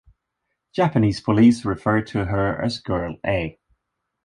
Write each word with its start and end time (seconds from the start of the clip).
Japanese 0.73 1.21
police 1.21 1.63
referred 1.63 2.07
to 2.07 2.25
her 2.25 2.59
as 2.59 2.79
Girl 2.79 3.17
A. 3.23 3.59